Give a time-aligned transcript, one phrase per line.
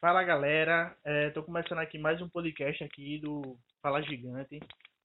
[0.00, 0.96] Fala galera,
[1.28, 4.58] estou começando aqui mais um podcast aqui do Fala Gigante.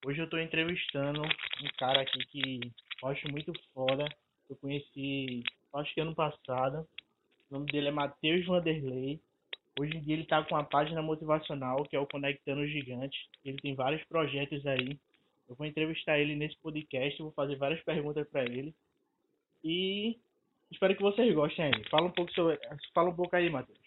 [0.06, 2.72] Hoje eu estou entrevistando um cara aqui que
[3.04, 4.06] eu acho muito foda.
[4.50, 6.88] Eu conheci, acho que ano passado.
[7.52, 9.20] O nome dele é Matheus Vanderlei.
[9.78, 13.18] Hoje em dia ele está com uma página motivacional que é o Conectando Gigante.
[13.44, 14.98] Ele tem vários projetos aí.
[15.50, 18.74] Eu vou entrevistar ele nesse podcast, vou fazer várias perguntas para ele.
[19.62, 20.18] E
[20.72, 21.84] espero que vocês gostem aí.
[21.90, 22.58] Fala um pouco sobre,
[22.94, 23.85] fala um pouco aí, Matheus.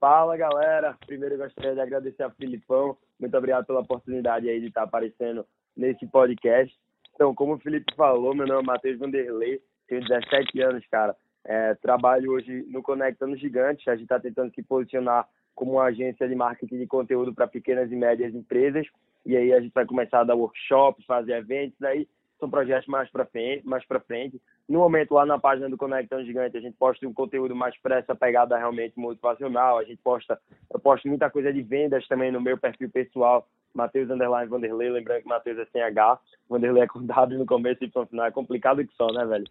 [0.00, 4.82] Fala galera, primeiro gostaria de agradecer a Filipão, muito obrigado pela oportunidade aí de estar
[4.82, 6.74] aparecendo nesse podcast.
[7.14, 11.16] Então, como o Felipe falou, meu nome é Matheus Vanderlei, tenho 17 anos, cara.
[11.44, 16.26] É, trabalho hoje no Conectando Gigantes, a gente está tentando se posicionar como uma agência
[16.26, 18.86] de marketing de conteúdo para pequenas e médias empresas.
[19.24, 23.10] E aí a gente vai começar a dar workshops, fazer eventos, aí são projetos mais
[23.10, 24.40] para frente, mais para frente.
[24.68, 27.98] No momento lá na página do Conectando Gigante a gente posta um conteúdo mais para
[27.98, 29.78] essa pegada realmente motivacional.
[29.78, 30.38] A gente posta,
[30.72, 35.22] eu posto muita coisa de vendas também no meu perfil pessoal, Matheus Underline Vanderlei, lembrando
[35.22, 38.30] que Matheus é sem H, Vanderlei é com W no começo e no final, é
[38.30, 39.46] complicado que só, né, velho?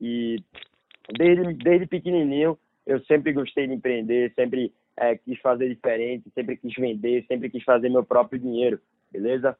[0.00, 0.42] E
[1.16, 6.72] desde, desde pequenininho eu sempre gostei de empreender, sempre é, quis fazer diferente, sempre quis
[6.74, 9.56] vender, sempre quis fazer meu próprio dinheiro, beleza?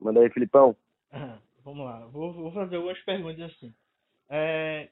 [0.00, 0.76] Manda aí, Filipão.
[1.62, 3.74] Vamos lá, vou, vou fazer algumas perguntas assim.
[4.30, 4.88] É,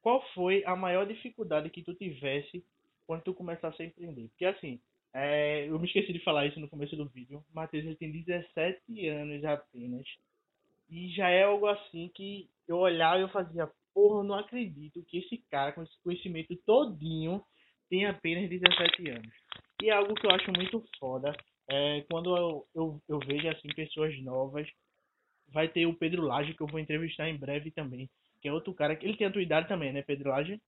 [0.00, 2.64] qual foi a maior dificuldade que tu tivesse
[3.06, 4.28] quando tu começasse a empreender?
[4.28, 4.80] Porque assim,
[5.12, 7.44] é, eu me esqueci de falar isso no começo do vídeo.
[7.52, 10.06] O Matheus ele tem 17 anos apenas.
[10.88, 15.18] E já é algo assim que eu olhava e eu fazia, porra, não acredito que
[15.18, 17.44] esse cara com esse conhecimento todinho
[17.88, 19.32] tem apenas 17 anos.
[19.82, 21.32] E é algo que eu acho muito foda.
[21.70, 24.68] É, quando eu, eu, eu vejo assim pessoas novas
[25.52, 28.08] vai ter o Pedro Lage, que eu vou entrevistar em breve também.
[28.40, 30.60] Que é outro cara que ele tem a tua idade também, né, Pedro Lage?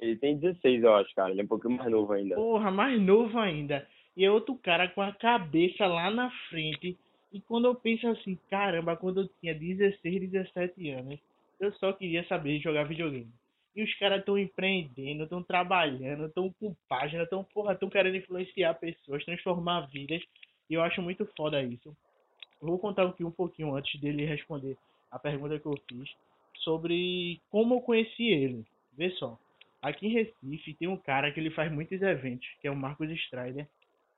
[0.00, 1.30] Ele tem 16, eu acho, cara.
[1.30, 2.34] Ele é um pouquinho mais novo ainda.
[2.34, 3.86] Porra, mais novo ainda.
[4.16, 6.96] E é outro cara com a cabeça lá na frente.
[7.32, 11.20] E quando eu penso assim, caramba, quando eu tinha 16, 17 anos,
[11.60, 13.30] eu só queria saber jogar videogame.
[13.74, 18.74] E os caras estão empreendendo, estão trabalhando, estão com página, estão porra, estão querendo influenciar
[18.74, 20.22] pessoas, transformar vidas.
[20.68, 21.96] E eu acho muito foda isso.
[22.60, 24.76] Vou contar aqui um pouquinho antes dele responder
[25.10, 26.10] a pergunta que eu fiz
[26.58, 28.64] sobre como eu conheci ele.
[28.96, 29.38] Vê só.
[29.80, 33.10] Aqui em Recife tem um cara que ele faz muitos eventos, que é o Marcos
[33.10, 33.66] Strider.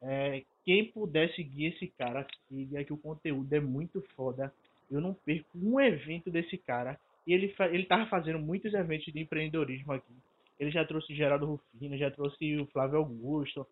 [0.00, 4.52] É, quem puder seguir esse cara, siga que o conteúdo é muito foda.
[4.90, 6.98] Eu não perco um evento desse cara.
[7.26, 10.12] E ele, ele tava fazendo muitos eventos de empreendedorismo aqui.
[10.58, 13.66] Ele já trouxe Geraldo Rufino, já trouxe o Flávio Augusto.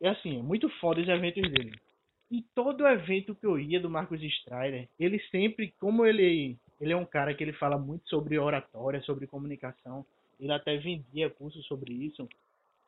[0.00, 1.72] E assim, é muito foda os eventos dele.
[2.30, 6.96] E todo evento que eu ia do Marcos Strider, ele sempre, como ele, ele é
[6.96, 10.04] um cara que ele fala muito sobre oratória, sobre comunicação,
[10.40, 12.28] ele até vendia cursos sobre isso.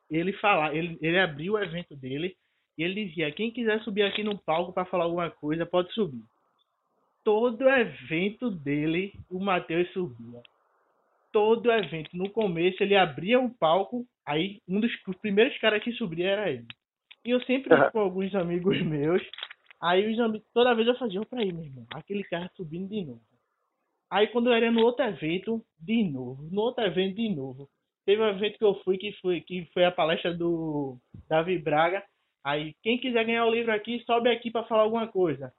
[0.09, 2.35] Ele fala, ele, ele abriu o evento dele
[2.77, 6.23] e ele dizia: quem quiser subir aqui no palco para falar alguma coisa, pode subir.
[7.23, 10.41] Todo evento dele, o Matheus subia.
[11.31, 12.09] Todo evento.
[12.13, 16.49] No começo, ele abria um palco, aí um dos os primeiros caras que subia era
[16.49, 16.65] ele.
[17.25, 19.21] E eu sempre ia com alguns amigos meus.
[19.81, 23.05] Aí os amigos, toda vez eu fazia, pra aí, meu irmão, aquele cara subindo de
[23.05, 23.21] novo.
[24.11, 26.47] Aí quando eu era no outro evento, de novo.
[26.51, 27.69] No outro evento, de novo.
[28.05, 30.97] Teve um evento que eu fui, que foi, que foi a palestra do
[31.29, 32.03] Davi Braga.
[32.43, 35.53] Aí, quem quiser ganhar o livro aqui, sobe aqui para falar alguma coisa.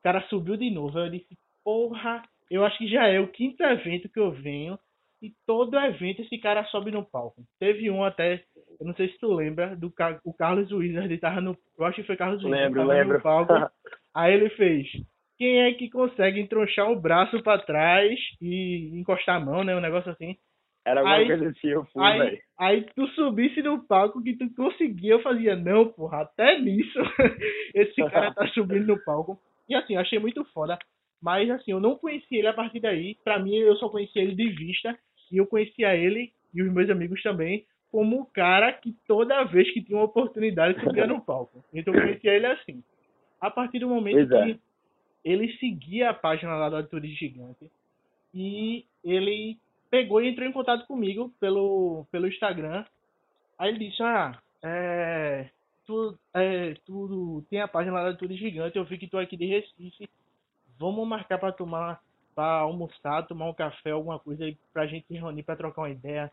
[0.00, 0.98] O cara subiu de novo.
[0.98, 4.78] Eu disse, porra, eu acho que já é o quinto evento que eu venho.
[5.20, 7.42] E todo evento esse cara sobe no palco.
[7.58, 8.44] Teve um até
[8.80, 9.92] eu não sei se tu lembra do
[10.24, 11.56] o Carlos Wizard tava no.
[11.76, 12.62] Eu acho que foi Carlos Wizard.
[12.62, 13.16] Lembro, lembro.
[13.16, 13.52] No palco,
[14.14, 14.86] aí ele fez.
[15.36, 19.74] Quem é que consegue entronchar o braço para trás e encostar a mão, né?
[19.74, 20.36] Um negócio assim.
[20.86, 24.48] Era alguma aí, coisa assim, eu fui, aí, aí tu subisse no palco que tu
[24.54, 26.98] conseguia, eu fazia, não, porra, até nisso
[27.74, 29.38] esse cara tá subindo no palco.
[29.68, 30.78] E assim, eu achei muito foda.
[31.20, 33.16] Mas assim, eu não conhecia ele a partir daí.
[33.24, 34.96] Pra mim, eu só conhecia ele de vista.
[35.30, 39.70] E eu conhecia ele e os meus amigos também como o cara que toda vez
[39.72, 41.64] que tinha uma oportunidade subia no palco.
[41.72, 42.82] Então eu conhecia ele assim.
[43.40, 44.58] A partir do momento pois que é.
[45.24, 47.70] ele seguia a página lá do Atitude Gigante
[48.34, 49.58] e ele
[49.90, 52.84] pegou e entrou em contato comigo pelo, pelo Instagram.
[53.58, 55.48] Aí ele disse, ah, é,
[55.88, 59.22] tu, é, tu tem a página lá da Atitude Gigante, eu vi que tu é
[59.22, 60.06] aqui de Recife,
[60.78, 61.98] vamos marcar para tomar,
[62.34, 65.90] para almoçar, tomar um café, alguma coisa aí pra gente se reunir para trocar uma
[65.90, 66.30] ideia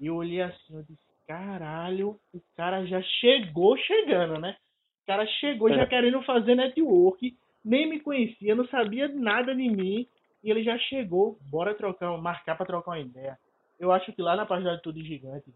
[0.00, 4.56] e eu olhei assim, eu disse, caralho, o cara já chegou chegando, né?
[5.02, 5.86] O cara chegou já é.
[5.86, 10.08] querendo fazer network, nem me conhecia, não sabia nada de mim,
[10.42, 13.38] e ele já chegou, bora trocar, marcar para trocar uma ideia.
[13.78, 15.52] Eu acho que lá na página de Tudo Gigante,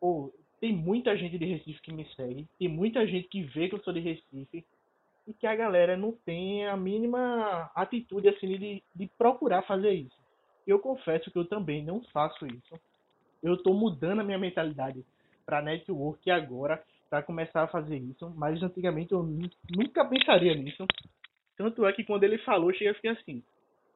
[0.00, 3.74] pô, tem muita gente de Recife que me segue, tem muita gente que vê que
[3.74, 4.64] eu sou de Recife
[5.26, 10.20] e que a galera não tem a mínima atitude assim de, de procurar fazer isso.
[10.66, 12.80] Eu confesso que eu também não faço isso.
[13.42, 15.04] Eu estou mudando a minha mentalidade
[15.46, 20.86] para network agora para começar a fazer isso, mas antigamente eu nunca pensaria nisso.
[21.56, 23.42] Tanto é que quando ele falou, chega a ficar assim,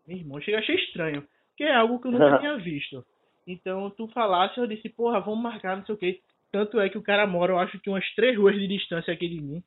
[0.06, 1.26] meu irmão, chega a achei estranho,
[1.56, 3.04] que é algo que eu nunca tinha visto.
[3.46, 6.20] Então tu falasse, eu disse, porra, vamos marcar, não sei o que.
[6.54, 9.28] Tanto é que o cara mora, eu acho que umas três ruas de distância aqui
[9.28, 9.60] de mim.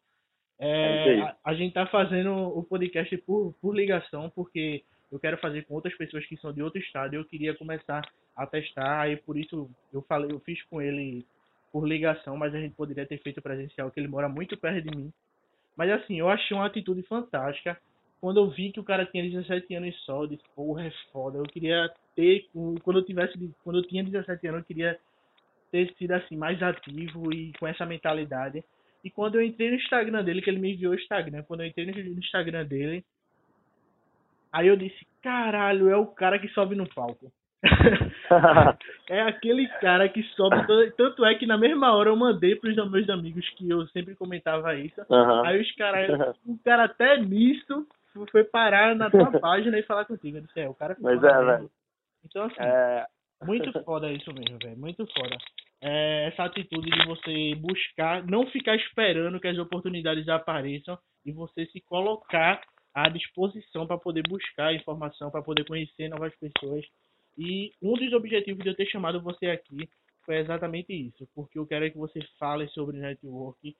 [0.57, 5.65] É, a, a, gente tá fazendo o podcast por, por ligação, porque eu quero fazer
[5.65, 7.13] com outras pessoas que são de outro estado.
[7.13, 8.01] Eu queria começar
[8.33, 11.25] a testar, e por isso eu falei, eu fiz com ele
[11.73, 14.97] por ligação, mas a gente poderia ter feito presencial, que ele mora muito perto de
[14.97, 15.11] mim.
[15.75, 17.77] Mas assim, eu achei uma atitude fantástica.
[18.21, 21.37] Quando eu vi que o cara tinha 17 anos só, eu disse, porra, é foda.
[21.37, 22.47] Eu queria ter,
[22.81, 24.97] quando eu tivesse, quando eu tinha 17 anos, eu queria
[25.71, 28.63] ter sido assim mais ativo e com essa mentalidade.
[29.03, 31.67] E quando eu entrei no Instagram dele, que ele me enviou o Instagram, quando eu
[31.67, 33.05] entrei no Instagram dele,
[34.51, 37.31] aí eu disse, caralho, é o cara que sobe no palco.
[39.09, 40.57] é aquele cara que sobe.
[40.95, 44.75] Tanto é que na mesma hora eu mandei pros meus amigos que eu sempre comentava
[44.75, 45.01] isso.
[45.09, 45.45] Uhum.
[45.45, 47.87] Aí os caras, o cara até nisso
[48.31, 50.37] foi parar na tua página e falar contigo.
[50.37, 51.69] Eu disse, é, o cara Mas é, velho.
[52.25, 53.05] Então assim, é...
[53.43, 54.77] muito foda isso mesmo, velho.
[54.77, 55.37] Muito foda.
[55.81, 61.65] É, essa atitude de você buscar, não ficar esperando que as oportunidades apareçam e você
[61.67, 62.61] se colocar
[62.93, 66.83] à disposição para poder buscar informação, para poder conhecer novas pessoas
[67.37, 69.87] e um dos objetivos de eu ter chamado você aqui
[70.25, 73.75] foi exatamente isso, porque eu quero que você fale sobre network,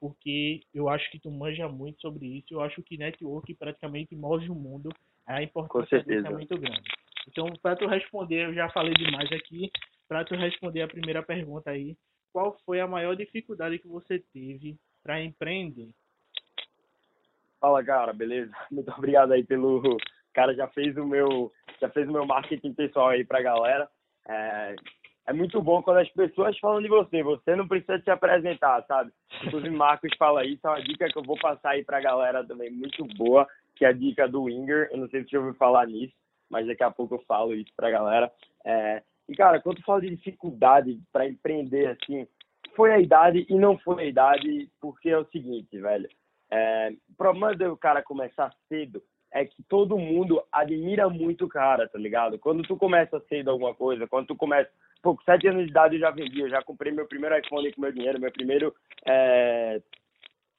[0.00, 4.48] porque eu acho que tu manja muito sobre isso, eu acho que network praticamente move
[4.48, 4.88] o mundo,
[5.26, 6.82] a importância é muito grande.
[7.28, 9.70] Então, para tu responder, eu já falei demais aqui,
[10.08, 11.96] para tu responder a primeira pergunta aí,
[12.32, 15.90] qual foi a maior dificuldade que você teve para empreender?
[17.60, 18.52] Fala, cara, beleza?
[18.70, 19.80] Muito obrigado aí pelo
[20.34, 23.88] cara já fez o meu já fez o meu marketing pessoal aí pra galera.
[24.26, 24.76] É,
[25.26, 29.12] é muito bom quando as pessoas falam de você, você não precisa se apresentar, sabe?
[29.44, 32.70] Inclusive, Marcos fala isso, é uma dica que eu vou passar aí pra galera também,
[32.70, 33.46] muito boa,
[33.76, 34.88] que é a dica do Winger.
[34.90, 36.14] Eu não sei se você ouviu falar nisso,
[36.52, 38.30] mas daqui a pouco eu falo isso pra galera.
[38.62, 42.28] É, e, cara, quando tu fala de dificuldade para empreender, assim,
[42.76, 46.08] foi a idade e não foi a idade, porque é o seguinte, velho.
[46.50, 49.02] É, o problema do cara começar cedo
[49.32, 52.38] é que todo mundo admira muito o cara, tá ligado?
[52.38, 54.70] Quando tu começa cedo alguma coisa, quando tu começa.
[55.02, 57.72] Pô, com sete anos de idade eu já vendi, eu já comprei meu primeiro iPhone
[57.72, 58.74] com meu dinheiro, meu primeiro.
[59.06, 59.80] É,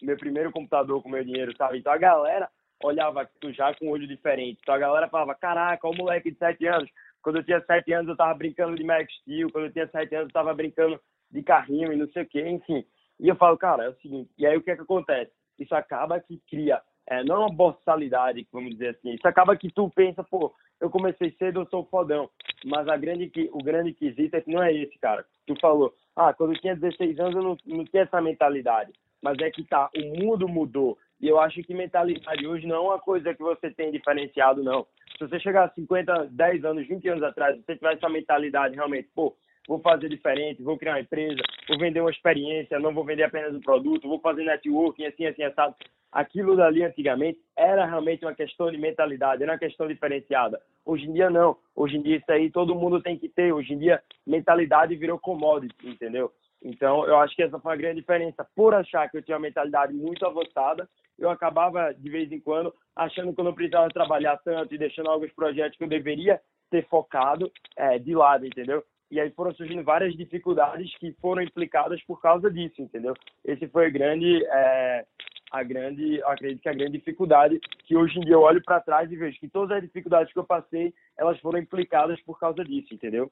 [0.02, 1.78] meu primeiro computador com meu dinheiro, sabe?
[1.78, 2.50] Então a galera
[2.84, 4.60] olhava já com um olho diferente.
[4.62, 6.90] Então a galera falava: caraca, o moleque de sete anos.
[7.22, 10.14] Quando eu tinha sete anos eu tava brincando de Max Steel, quando eu tinha sete
[10.14, 11.00] anos eu tava brincando
[11.32, 12.86] de carrinho e não sei o quê, enfim.
[13.20, 15.32] E eu falo, cara, é o seguinte, e aí o que é que acontece?
[15.58, 19.14] Isso acaba que cria é, não é uma boçalidade, vamos dizer assim.
[19.14, 22.30] Isso acaba que tu pensa, pô, eu comecei cedo, eu sou fodão.
[22.66, 25.26] Mas a grande, o grande quesito é que não é esse, cara.
[25.46, 28.94] Tu falou, ah, quando eu tinha 16 anos eu não, não tinha essa mentalidade.
[29.22, 30.98] Mas é que tá, o mundo mudou.
[31.24, 34.86] E eu acho que mentalidade hoje não é uma coisa que você tem diferenciado, não.
[35.18, 39.08] Se você chegar a 50, 10 anos, 20 anos atrás, você tiver essa mentalidade realmente,
[39.16, 39.34] pô,
[39.66, 43.56] vou fazer diferente, vou criar uma empresa, vou vender uma experiência, não vou vender apenas
[43.56, 45.74] um produto, vou fazer networking, assim, assim, assado.
[46.12, 50.60] Aquilo dali antigamente era realmente uma questão de mentalidade, era uma questão diferenciada.
[50.86, 51.56] Hoje em dia não.
[51.74, 53.54] Hoje em dia isso aí todo mundo tem que ter.
[53.54, 56.34] Hoje em dia mentalidade virou commodity, entendeu?
[56.64, 58.48] Então eu acho que essa foi a grande diferença.
[58.56, 60.88] Por achar que eu tinha uma mentalidade muito avançada,
[61.20, 65.10] eu acabava de vez em quando achando que eu não precisava trabalhar tanto e deixando
[65.10, 66.40] alguns projetos que eu deveria
[66.72, 68.84] ter focado é, de lado, entendeu?
[69.14, 73.14] e aí foram surgindo várias dificuldades que foram implicadas por causa disso, entendeu?
[73.46, 75.06] Esse foi a grande, é,
[75.52, 79.12] a grande, acredito que a grande dificuldade que hoje em dia eu olho para trás
[79.12, 82.92] e vejo que todas as dificuldades que eu passei, elas foram implicadas por causa disso,
[82.92, 83.32] entendeu?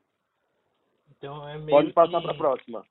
[1.17, 2.27] Então é meio Pode passar que...
[2.27, 2.85] para a próxima.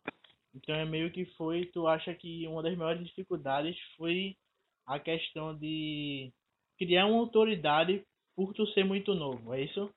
[0.55, 4.37] Então é meio que foi, tu acha que uma das maiores dificuldades foi
[4.87, 6.33] a questão de
[6.79, 8.05] criar uma autoridade
[8.35, 9.93] por tu ser muito novo, é isso?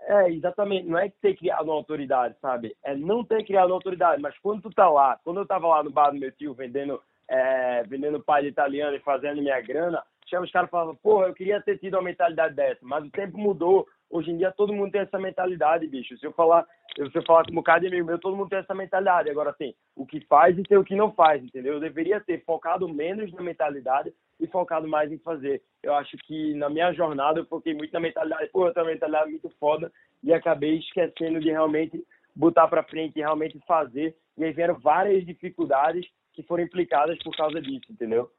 [0.00, 0.88] É, exatamente.
[0.88, 2.74] Não é ter criado uma autoridade, sabe?
[2.82, 4.22] É não ter criado uma autoridade.
[4.22, 7.00] Mas quando tu tá lá, quando eu tava lá no bar do meu tio vendendo,
[7.28, 11.60] é, vendendo de italiano e fazendo minha grana, chama os caras falavam, porra, eu queria
[11.60, 12.80] ter tido uma mentalidade dessa.
[12.82, 13.86] Mas o tempo mudou.
[14.10, 16.16] Hoje em dia todo mundo tem essa mentalidade, bicho.
[16.16, 16.66] Se eu falar,
[16.98, 19.30] eu falar com um bocado de amigo meu, todo mundo tem essa mentalidade.
[19.30, 21.74] Agora, assim, o que faz e tem o que não faz, entendeu?
[21.74, 25.62] Eu deveria ter focado menos na mentalidade e focado mais em fazer.
[25.80, 28.92] Eu acho que na minha jornada eu foquei muito na mentalidade, pô, eu tenho uma
[28.92, 34.16] mentalidade muito foda e acabei esquecendo de realmente botar para frente e realmente fazer.
[34.36, 38.30] E aí vieram várias dificuldades que foram implicadas por causa disso, entendeu?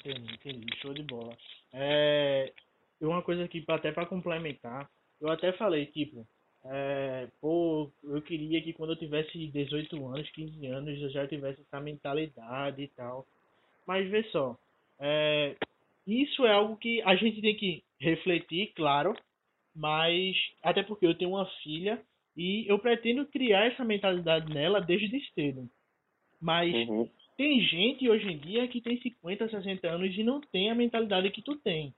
[0.00, 0.76] Entendi, entendi.
[0.78, 1.36] Show de bola.
[1.72, 2.52] É,
[3.00, 6.26] uma coisa aqui, até para complementar, eu até falei, tipo,
[6.64, 11.60] é, pô, eu queria que quando eu tivesse 18 anos, 15 anos, eu já tivesse
[11.60, 13.26] essa mentalidade e tal.
[13.86, 14.56] Mas vê só,
[15.00, 15.56] é,
[16.06, 19.14] isso é algo que a gente tem que refletir, claro,
[19.74, 22.00] mas até porque eu tenho uma filha
[22.36, 25.68] e eu pretendo criar essa mentalidade nela desde cedo.
[26.40, 27.08] Mas uhum.
[27.36, 31.30] tem gente hoje em dia que tem 50, 60 anos e não tem a mentalidade
[31.30, 31.92] que tu tem.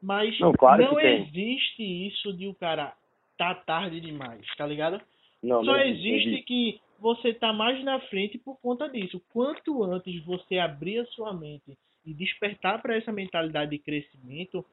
[0.00, 2.94] Mas não, claro não existe isso de o cara
[3.38, 5.00] tá tarde demais, tá ligado?
[5.42, 9.22] Não, Só não existe, que você tá mais na frente por conta disso.
[9.32, 14.64] Quanto antes você abrir a sua mente e despertar para essa mentalidade de crescimento,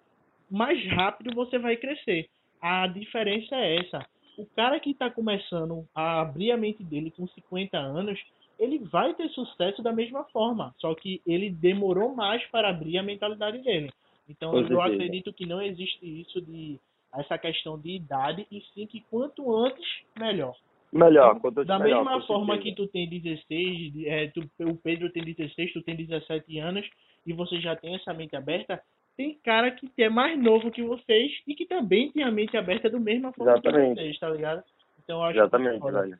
[0.50, 2.28] mais rápido você vai crescer.
[2.60, 4.06] A diferença é essa.
[4.38, 8.20] O cara que está começando a abrir a mente dele com 50 anos,
[8.60, 13.04] ele vai ter sucesso da mesma forma, só que ele demorou mais para abrir a
[13.04, 13.92] mentalidade dele.
[14.28, 16.80] Então eu acredito que não existe isso de
[17.18, 19.86] essa questão de idade e sim que quanto antes
[20.20, 20.56] melhor.
[20.92, 25.24] Melhor, então, Da melhor, mesma forma que tu tem 16, é, tu, o Pedro tem
[25.24, 26.88] 16, tu tem 17 anos
[27.26, 28.82] e você já tem essa mente aberta,
[29.18, 32.90] tem cara que é mais novo que vocês e que também tem a mente aberta
[32.90, 33.96] do mesma forma Exatamente.
[33.96, 34.64] que vocês, tá ligado?
[35.04, 36.20] Então acho Exatamente, que velho.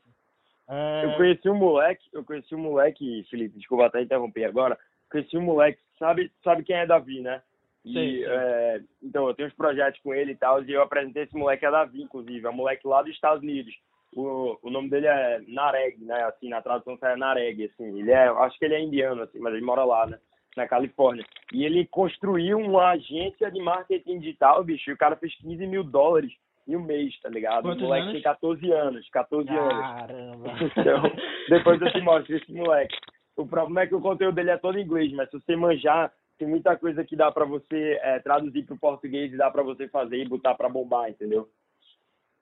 [0.68, 1.06] É...
[1.06, 4.78] Eu conheci um moleque, eu conheci um moleque, Felipe, desculpa até interromper agora.
[5.10, 7.42] Conheci um moleque, sabe, sabe quem é Davi, né?
[7.86, 8.24] E, sim, sim.
[8.26, 11.66] É, então, eu tenho uns projetos com ele e tal, e eu apresentei esse moleque
[11.66, 13.74] a Davi, inclusive, é um moleque lá dos Estados Unidos.
[14.16, 16.24] O, o nome dele é Nareg, né?
[16.24, 18.00] Assim, na tradução sai Nareg, assim.
[18.00, 20.18] Ele é, acho que ele é indiano, assim, mas ele mora lá, né?
[20.56, 21.26] Na Califórnia.
[21.54, 25.84] E ele construiu uma agência de marketing digital, bicho, e o cara fez 15 mil
[25.84, 26.32] dólares
[26.66, 27.64] em um mês, tá ligado?
[27.64, 28.14] Quantos o moleque anos?
[28.14, 30.52] tem 14 anos, 14 Caramba.
[30.52, 30.72] anos.
[30.78, 31.04] Então,
[31.50, 32.96] depois eu te mostro esse moleque.
[33.36, 36.12] O problema é que o conteúdo dele é todo em inglês, mas se você manjar
[36.38, 39.64] tem muita coisa que dá para você é, traduzir para o português e dá para
[39.64, 41.50] você fazer e botar para bombar, entendeu?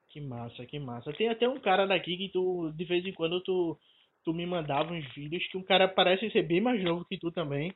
[0.09, 1.11] Que massa, que massa.
[1.13, 3.77] Tem até um cara daqui que tu, de vez em quando, tu,
[4.23, 7.31] tu me mandava uns vídeos que um cara parece ser bem mais novo que tu
[7.31, 7.73] também.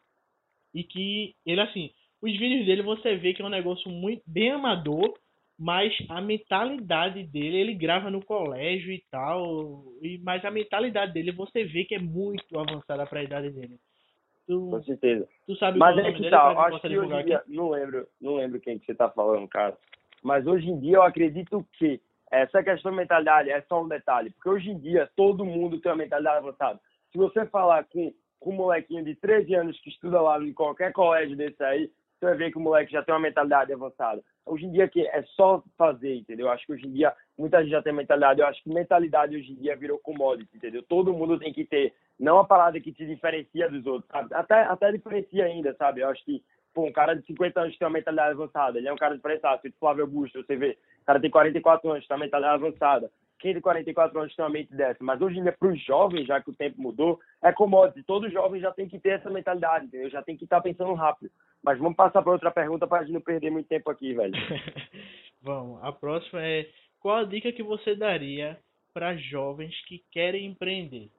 [0.73, 4.51] E que ele, assim, os vídeos dele você vê que é um negócio muito bem
[4.51, 5.13] amador,
[5.57, 11.31] mas a mentalidade dele, ele grava no colégio e tal, e, mas a mentalidade dele
[11.31, 13.79] você vê que é muito avançada para a idade dele.
[14.47, 15.27] Tu, Com certeza.
[15.45, 18.59] Tu sabe Mas é que tá, acho que hoje em dia, não lembro, não lembro
[18.61, 19.77] quem que você tá falando, cara.
[20.23, 22.01] Mas hoje em dia eu acredito que
[22.31, 25.91] essa questão de mentalidade é só um detalhe, porque hoje em dia todo mundo tem
[25.91, 26.79] uma mentalidade avançada.
[27.11, 30.93] Se você falar com, com um molequinho de 13 anos que estuda lá em qualquer
[30.93, 34.23] colégio desse aí, você vai ver que o moleque já tem uma mentalidade avançada.
[34.45, 36.49] Hoje em dia que é só fazer, entendeu?
[36.49, 38.41] Acho que hoje em dia muita gente já tem mentalidade.
[38.41, 40.81] Eu acho que mentalidade hoje em dia virou commodity, entendeu?
[40.83, 44.33] Todo mundo tem que ter, não a parada que te diferencia dos outros, sabe?
[44.33, 46.01] Até, até diferencia ainda, sabe?
[46.01, 46.43] Eu acho que,
[46.73, 49.61] pô, um cara de 50 anos tem uma mentalidade avançada, ele é um cara diferenciado.
[49.61, 53.11] Tipo Flávio Augusto, você vê, o cara tem 44 anos, tem uma mentalidade avançada.
[53.39, 55.03] Quem tem 44 anos tem uma mente dessa.
[55.03, 58.01] Mas hoje em dia, para os jovens, já que o tempo mudou, é commodity.
[58.01, 60.09] Todo jovem já tem que ter essa mentalidade, entendeu?
[60.09, 61.31] Já tem que estar tá pensando rápido.
[61.63, 64.33] Mas vamos passar para outra pergunta para a gente não perder muito tempo aqui, velho.
[65.41, 65.83] vamos.
[65.83, 68.59] A próxima é: qual a dica que você daria
[68.93, 71.09] para jovens que querem empreender?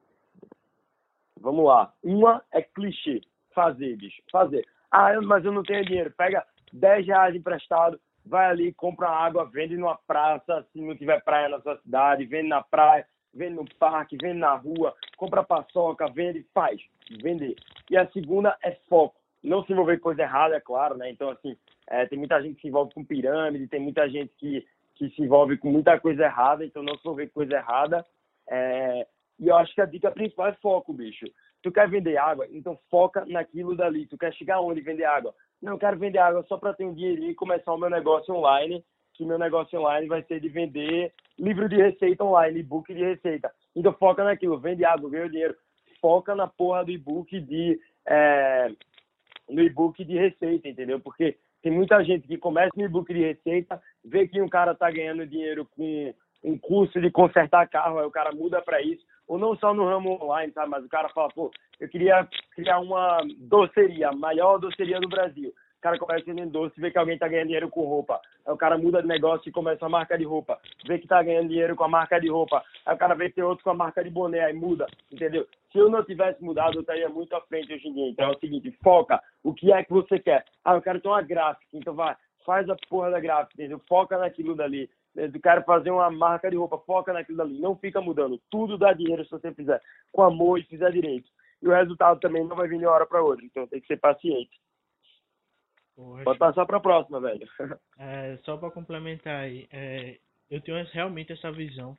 [1.39, 1.93] Vamos lá.
[2.03, 3.21] Uma é clichê.
[3.53, 4.21] Fazer, bicho.
[4.31, 4.65] Fazer.
[4.91, 6.11] Ah, mas eu não tenho dinheiro.
[6.17, 11.49] Pega 10 reais emprestado, vai ali, compra água, vende numa praça, se não tiver praia
[11.49, 16.45] na sua cidade, vende na praia, vende no parque, vende na rua, compra paçoca, vende,
[16.53, 16.81] faz.
[17.21, 17.55] Vender.
[17.89, 21.09] E a segunda é foco não se envolver com coisa errada, é claro, né?
[21.09, 21.55] Então, assim,
[21.89, 24.65] é, tem muita gente que se envolve com pirâmide, tem muita gente que,
[24.95, 28.05] que se envolve com muita coisa errada, então não se envolver com coisa errada.
[28.49, 29.07] É,
[29.39, 31.25] e eu acho que a dica principal é foco, bicho.
[31.61, 32.47] Tu quer vender água?
[32.51, 34.05] Então foca naquilo dali.
[34.05, 35.33] Tu quer chegar onde vender água?
[35.61, 38.33] Não, eu quero vender água só para ter um dinheirinho e começar o meu negócio
[38.33, 43.03] online, que meu negócio online vai ser de vender livro de receita online, e-book de
[43.03, 43.51] receita.
[43.75, 45.55] Então foca naquilo, vende água, ganha dinheiro.
[46.01, 48.71] Foca na porra do e-book de é,
[49.49, 50.99] no e-book de receita, entendeu?
[50.99, 54.89] Porque tem muita gente que começa no e-book de receita, vê que um cara está
[54.89, 56.13] ganhando dinheiro com
[56.43, 59.85] um curso de consertar carro, aí o cara muda para isso, ou não só no
[59.85, 60.69] ramo online, sabe?
[60.69, 65.53] Mas o cara fala, pô, eu queria criar uma doceria, a maior doceria do Brasil
[65.79, 68.19] o cara começa vendendo doce, vê que alguém está ganhando dinheiro com roupa.
[68.45, 70.59] Aí o cara muda de negócio e começa a marca de roupa.
[70.85, 72.61] Vê que está ganhando dinheiro com a marca de roupa.
[72.85, 75.47] Aí o cara vê que tem outro com a marca de boné, aí muda, entendeu?
[75.71, 78.09] Se eu não tivesse mudado, eu estaria muito à frente hoje em dia.
[78.09, 79.21] Então é o seguinte, foca.
[79.41, 80.43] O que é que você quer?
[80.65, 81.65] Ah, eu quero ter uma gráfica.
[81.73, 82.13] Então vai,
[82.45, 83.79] faz a porra da gráfica, entendeu?
[83.87, 84.89] Foca naquilo dali.
[85.31, 88.37] do cara fazer uma marca de roupa, foca naquilo ali, não fica mudando.
[88.49, 89.81] Tudo dá dinheiro se você fizer
[90.11, 91.29] com amor e fizer direito.
[91.61, 93.87] E o resultado também não vai vir de uma hora para outra, então tem que
[93.87, 94.49] ser paciente.
[95.99, 96.23] Poxa.
[96.23, 97.45] Pode passar para a próxima, velho.
[98.01, 100.17] É, só para complementar aí, é,
[100.49, 101.97] eu tenho realmente essa visão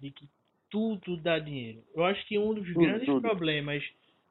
[0.00, 0.28] de que
[0.70, 1.82] tudo dá dinheiro.
[1.92, 3.20] Eu acho que um dos tudo, grandes tudo.
[3.20, 3.82] problemas,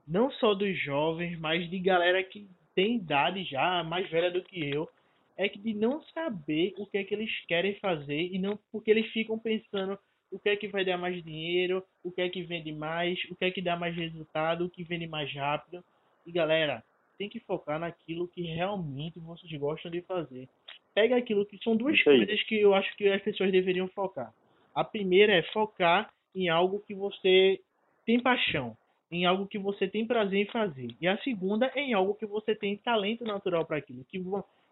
[0.07, 4.65] não só dos jovens, mas de galera que tem idade já, mais velha do que
[4.73, 4.87] eu,
[5.35, 8.89] é que de não saber o que é que eles querem fazer e não porque
[8.89, 9.99] eles ficam pensando
[10.31, 13.35] o que é que vai dar mais dinheiro, o que é que vende mais, o
[13.35, 15.83] que é que dá mais resultado, o que vende mais rápido.
[16.25, 16.81] E galera,
[17.19, 20.47] tem que focar naquilo que realmente vocês gostam de fazer.
[20.95, 24.33] Pega aquilo que são duas coisas que eu acho que as pessoas deveriam focar.
[24.73, 27.59] A primeira é focar em algo que você
[28.05, 28.75] tem paixão,
[29.11, 30.87] em algo que você tem prazer em fazer.
[31.01, 34.23] E a segunda é em algo que você tem talento natural para aquilo, que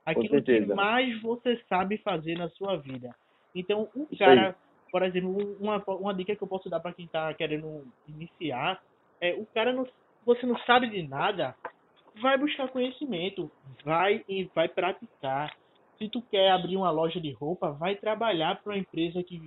[0.05, 3.13] aquilo que mais você sabe fazer na sua vida.
[3.53, 4.55] Então, o Isso cara,
[4.89, 8.81] por exemplo, uma, uma dica que eu posso dar para quem está querendo iniciar
[9.19, 9.85] é o cara não,
[10.25, 11.55] você não sabe de nada,
[12.21, 13.51] vai buscar conhecimento,
[13.83, 15.55] vai e vai praticar.
[15.97, 19.39] Se tu quer abrir uma loja de roupa, vai trabalhar para uma empresa que,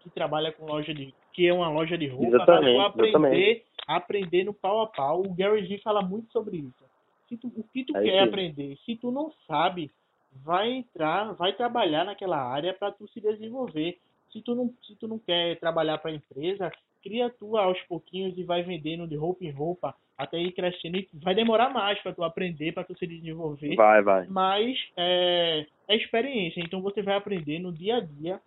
[0.00, 3.64] que trabalha com loja de que é uma loja de roupa, exatamente, vai aprender, exatamente.
[3.86, 5.20] aprender no pau a pau.
[5.20, 6.84] O Gary Vee fala muito sobre isso.
[7.28, 8.28] Se tu, o que tu é quer sim.
[8.28, 9.90] aprender, se tu não sabe,
[10.32, 13.98] vai entrar, vai trabalhar naquela área para tu se desenvolver.
[14.32, 16.72] Se tu não, se tu não quer trabalhar para a empresa,
[17.06, 20.96] cria tu aos pouquinhos e vai vendendo de roupa em roupa até ir crescendo.
[20.96, 23.76] E vai demorar mais para tu aprender, para tu se desenvolver.
[23.76, 24.26] Vai, vai.
[24.26, 26.60] Mas é, é experiência.
[26.60, 28.40] Então você vai aprender no dia a dia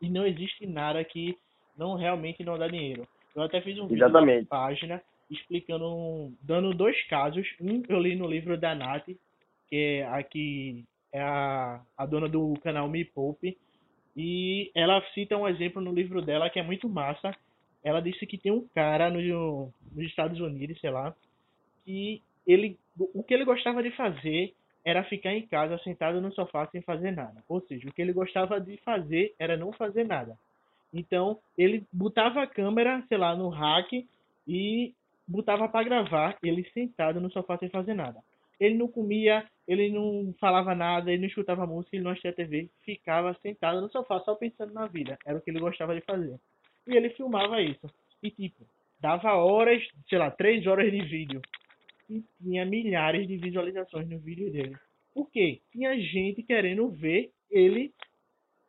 [0.00, 1.36] e não existe nada que
[1.76, 3.06] não realmente não dá dinheiro.
[3.36, 4.42] Eu até fiz um vídeo Exatamente.
[4.42, 7.46] na página explicando, dando dois casos.
[7.60, 9.06] Um eu li no livro da Nath,
[9.68, 13.56] que é aqui é a, a dona do canal Me Poupe,
[14.16, 17.34] e ela cita um exemplo no livro dela que é muito massa.
[17.82, 21.14] Ela disse que tem um cara no, nos Estados Unidos, sei lá,
[21.84, 26.66] que ele, o que ele gostava de fazer era ficar em casa sentado no sofá
[26.68, 27.42] sem fazer nada.
[27.48, 30.36] Ou seja, o que ele gostava de fazer era não fazer nada.
[30.92, 34.08] Então, ele botava a câmera, sei lá, no rack
[34.46, 34.94] e
[35.26, 38.20] botava para gravar ele sentado no sofá sem fazer nada.
[38.58, 42.70] Ele não comia, ele não falava nada, ele não escutava música, ele não assistia TV,
[42.82, 45.18] ficava sentado no sofá só pensando na vida.
[45.24, 46.40] Era o que ele gostava de fazer.
[46.88, 47.86] E ele filmava isso.
[48.22, 48.64] E tipo,
[49.00, 51.40] dava horas, sei lá, três horas de vídeo.
[52.08, 54.76] E tinha milhares de visualizações no vídeo dele.
[55.14, 55.60] Por quê?
[55.70, 57.92] Tinha gente querendo ver ele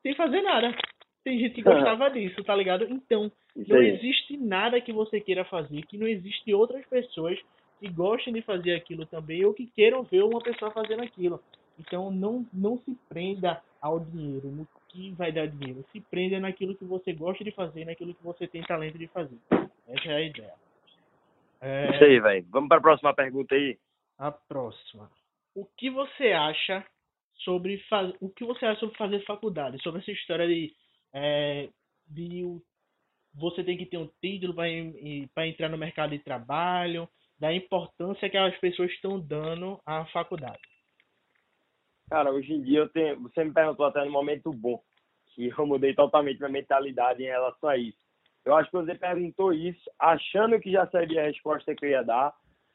[0.04, 0.76] sem fazer nada.
[1.24, 2.86] Tem gente que gostava disso, tá ligado?
[2.86, 7.40] Então, não existe nada que você queira fazer, que não existe outras pessoas
[7.80, 11.42] que gostem de fazer aquilo também ou que queiram ver uma pessoa fazendo aquilo.
[11.80, 15.86] Então, não, não se prenda ao dinheiro, no que vai dar dinheiro.
[15.92, 19.38] Se prenda naquilo que você gosta de fazer, naquilo que você tem talento de fazer.
[19.88, 20.54] Essa é a ideia.
[21.62, 21.96] É...
[21.96, 22.46] Isso aí, velho.
[22.50, 23.78] Vamos para a próxima pergunta aí.
[24.18, 25.10] A próxima.
[25.56, 26.86] O que você acha
[27.44, 28.14] sobre faz...
[28.20, 29.82] o que você acha sobre fazer faculdade?
[29.82, 30.74] Sobre essa história de
[31.14, 31.70] é,
[32.08, 32.44] de
[33.34, 37.08] você tem que ter um título para entrar no mercado de trabalho,
[37.40, 40.60] da importância que as pessoas estão dando à faculdade.
[42.10, 44.82] Cara, hoje em dia eu tenho, você me perguntou até no momento bom,
[45.28, 47.98] que eu mudei totalmente minha mentalidade em relação a isso.
[48.44, 52.04] Eu acho que você perguntou isso achando que já sabia a resposta que eu ia
[52.04, 52.34] dar,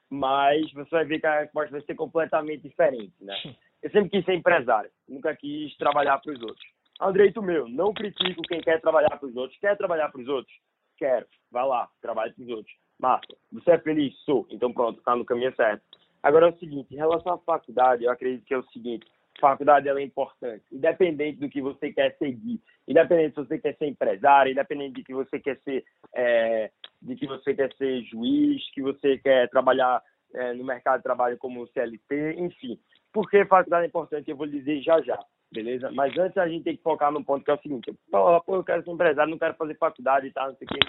[0.09, 3.35] mas você vai ver que a resposta vai ser completamente diferente, né?
[3.83, 6.65] Eu sempre quis ser empresário, nunca quis trabalhar para os outros.
[7.01, 7.69] É um direito meu.
[7.69, 9.59] Não critico quem quer trabalhar para os outros.
[9.59, 10.57] Quer trabalhar para os outros?
[10.97, 11.27] Quero.
[11.51, 12.75] Vai lá, trabalhe para os outros.
[13.01, 14.17] Marta, você é feliz?
[14.21, 14.47] Sou.
[14.49, 15.83] Então pronto, está no caminho certo.
[16.23, 19.05] Agora é o seguinte, em relação à faculdade, eu acredito que é o seguinte,
[19.41, 23.87] faculdade ela é importante, independente do que você quer seguir, independente se você quer ser
[23.87, 26.71] empresário, independente de que você quer ser, é,
[27.03, 30.03] de que você quer ser juiz, que você quer trabalhar
[30.35, 32.79] é, no mercado de trabalho como CLT, enfim.
[33.13, 34.31] Por que faculdade é importante?
[34.31, 35.19] Eu vou lhe dizer já já
[35.55, 35.91] beleza?
[35.93, 38.65] Mas antes a gente tem que focar num ponto que é o seguinte, pô, eu
[38.65, 40.81] quero ser empresário, não quero fazer faculdade e tal, não sei o quê.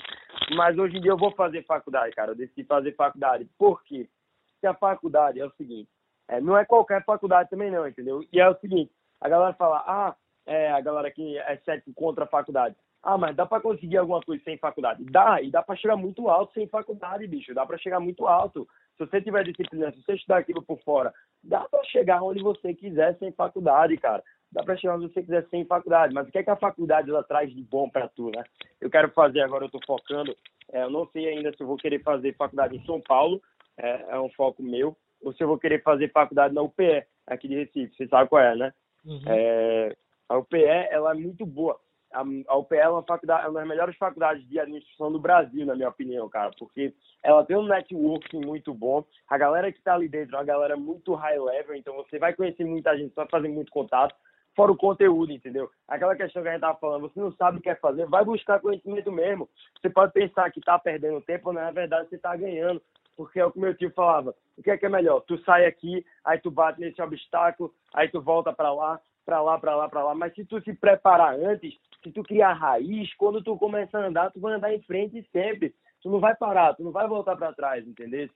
[0.56, 2.32] Mas hoje em dia eu vou fazer faculdade, cara.
[2.32, 3.48] Eu decidi fazer faculdade.
[3.58, 4.10] Por quê?
[4.54, 5.90] Porque a faculdade é o seguinte,
[6.28, 8.24] é, não é qualquer faculdade também não, entendeu?
[8.32, 12.26] E é o seguinte, a galera fala, ah, é, a galera que é cético contra
[12.26, 12.76] a faculdade.
[13.02, 15.04] Ah, mas dá para conseguir alguma coisa sem faculdade?
[15.06, 17.54] Dá, e dá para chegar muito alto sem faculdade, bicho.
[17.54, 18.68] Dá para chegar muito alto.
[18.98, 22.74] Se você tiver disciplina, se você estudar aquilo por fora, dá para chegar onde você
[22.74, 24.24] quiser sem faculdade, cara
[24.56, 27.10] dá para chegar onde você quiser sem faculdade, mas o que é que a faculdade
[27.10, 28.42] ela traz de bom para tu, né?
[28.80, 30.36] Eu quero fazer agora, eu estou focando,
[30.72, 33.42] é, eu não sei ainda se eu vou querer fazer faculdade em São Paulo,
[33.78, 37.48] é, é, um foco meu, ou se eu vou querer fazer faculdade na UPE, aqui
[37.48, 38.74] de Recife, você sabe qual é, né?
[39.04, 39.22] Uhum.
[39.28, 39.96] É,
[40.30, 41.80] a UPE, ela é muito boa.
[42.14, 45.66] a, a UPE é uma, faculdade, é uma das melhores faculdades de administração do Brasil,
[45.66, 49.04] na minha opinião, cara, porque ela tem um networking muito bom.
[49.28, 52.34] A galera que está ali dentro é uma galera muito high level, então você vai
[52.36, 54.16] conhecer muita gente, vai fazer muito contato,
[54.56, 55.72] fora o conteúdo, entendeu?
[55.88, 58.24] Aquela questão que a gente estava falando, você não sabe o que quer fazer, vai
[58.24, 59.50] buscar conhecimento mesmo.
[59.82, 62.80] Você pode pensar que está perdendo tempo, mas na verdade você está ganhando
[63.16, 64.36] porque é o que meu tio falava.
[64.58, 65.22] O que é que é melhor?
[65.22, 69.58] Tu sai aqui, aí tu bate nesse obstáculo, aí tu volta para lá, para lá,
[69.58, 70.16] para lá, para lá.
[70.16, 71.74] Mas se tu se preparar antes,
[72.04, 75.74] se tu criar raiz, quando tu começa a andar, tu vai andar em frente sempre.
[76.02, 78.30] Tu não vai parar, tu não vai voltar para trás, entendeu?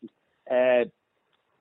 [0.47, 0.89] É,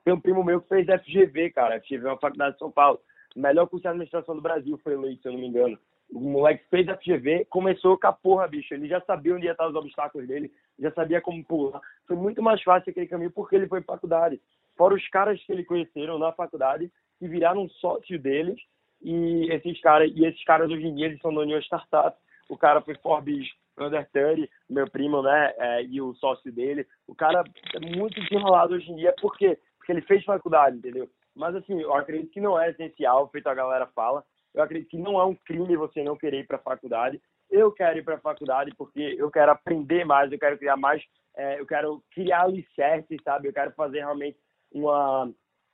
[0.03, 1.79] tem um primo meu que fez FGV, cara.
[1.79, 2.99] FGV é uma faculdade de São Paulo.
[3.35, 5.77] melhor curso de administração do Brasil foi eleito, se eu não me engano.
[6.11, 8.73] O moleque fez FGV, começou com a porra, bicho.
[8.73, 11.81] Ele já sabia onde ia estar os obstáculos dele, já sabia como pular.
[12.07, 14.41] Foi muito mais fácil aquele caminho porque ele foi para faculdade.
[14.77, 18.59] Fora os caras que ele conheceram na faculdade, que viraram sócio deles
[19.01, 22.17] e esses caras, e esses caras hoje em dia eles são de uma startup.
[22.49, 25.53] O cara foi Forbes Under 30, meu primo, né?
[25.57, 26.85] É, e o sócio dele.
[27.07, 27.43] O cara
[27.75, 29.57] é muito desenrolado hoje em dia, por quê?
[29.77, 31.09] Porque ele fez faculdade, entendeu?
[31.35, 34.23] Mas assim, eu acredito que não é essencial, feito a galera fala.
[34.59, 37.21] Eu acredito que não é um crime você não querer ir para a faculdade.
[37.49, 41.01] Eu quero ir para a faculdade porque eu quero aprender mais, eu quero criar mais,
[41.35, 43.47] é, eu quero criar alicerces, sabe?
[43.47, 44.37] Eu quero fazer realmente
[44.71, 45.31] uma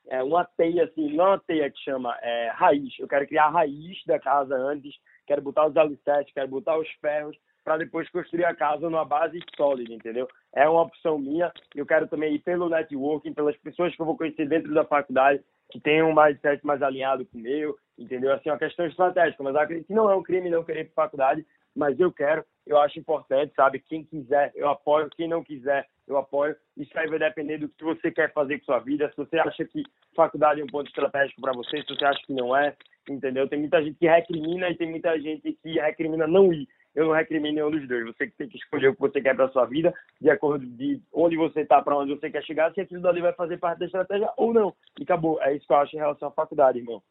[0.08, 2.94] é, uma teia, assim, não uma teia que chama é, raiz.
[3.00, 4.94] Eu quero criar a raiz da casa antes,
[5.26, 9.40] quero botar os alicerces, quero botar os ferros, para depois construir a casa numa base
[9.58, 10.28] sólida, entendeu?
[10.54, 11.52] É uma opção minha.
[11.74, 15.44] Eu quero também ir pelo networking, pelas pessoas que eu vou conhecer dentro da faculdade,
[15.72, 18.34] que tenham um mindset mais alinhado com o meu, entendeu?
[18.34, 20.86] Assim, é uma questão estratégica, mas acredito que não é um crime não querer ir
[20.86, 23.80] para faculdade, mas eu quero, eu acho importante, sabe?
[23.80, 26.56] Quem quiser, eu apoio, quem não quiser, eu apoio.
[26.78, 29.10] Isso aí vai depender do que você quer fazer com sua vida.
[29.10, 29.84] Se você acha que
[30.16, 32.74] faculdade é um ponto estratégico para você, se você acha que não é,
[33.10, 33.48] entendeu?
[33.48, 36.68] Tem muita gente que recrimina e tem muita gente que recrimina não ir.
[36.96, 38.06] Eu não recrimino nenhum dos dois.
[38.06, 41.36] Você tem que escolher o que você quer para sua vida, de acordo de onde
[41.36, 44.32] você está, para onde você quer chegar, se aquilo dali vai fazer parte da estratégia
[44.38, 44.74] ou não.
[45.00, 45.42] E acabou.
[45.42, 47.04] É isso que eu acho em relação à faculdade, irmão.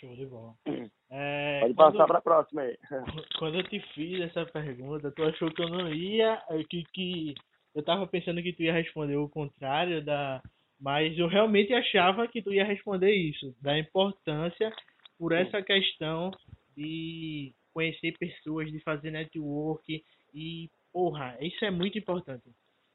[0.00, 0.54] Show de bola.
[1.10, 2.76] É, Pode passar para a próxima aí.
[3.38, 7.34] Quando eu te fiz essa pergunta, tu achou que eu não ia, que, que
[7.74, 10.42] eu tava pensando que tu ia responder o contrário da,
[10.80, 14.70] mas eu realmente achava que tu ia responder isso, da importância
[15.18, 16.30] por essa questão
[16.76, 20.02] de conhecer pessoas, de fazer network
[20.34, 22.42] e porra, isso é muito importante.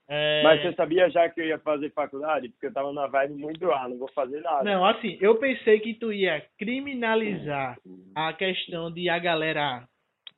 [0.09, 0.41] É...
[0.41, 2.49] Mas você sabia já que eu ia fazer faculdade?
[2.49, 4.63] Porque eu tava na vibe muito, ah, não vou fazer nada.
[4.63, 7.77] Não, assim, eu pensei que tu ia criminalizar
[8.15, 9.87] a questão de a galera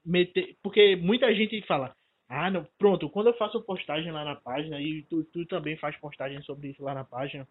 [0.05, 0.57] meter.
[0.61, 1.95] Porque muita gente fala,
[2.27, 5.95] ah, não, pronto, quando eu faço postagem lá na página, e tu, tu também faz
[6.01, 7.47] postagem sobre isso lá na página,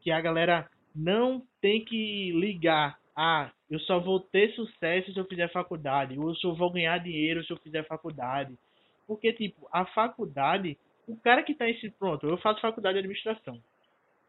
[0.00, 5.24] que a galera não tem que ligar, ah, eu só vou ter sucesso se eu
[5.24, 8.58] fizer faculdade, ou eu só vou ganhar dinheiro se eu fizer faculdade.
[9.06, 12.98] Porque, tipo, a faculdade, o cara que tá em si, pronto, eu faço faculdade de
[13.00, 13.60] administração.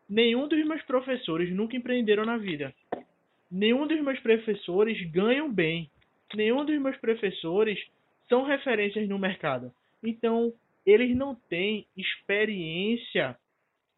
[0.08, 2.74] Nenhum dos meus professores nunca empreenderam na vida.
[3.50, 5.90] Nenhum dos meus professores ganham bem.
[6.36, 7.80] Nenhum dos meus professores
[8.30, 9.74] são referências no mercado.
[10.04, 10.54] Então,
[10.86, 13.38] eles não têm experiência